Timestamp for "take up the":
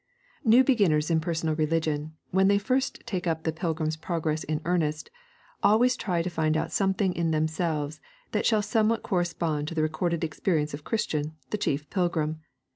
3.05-3.51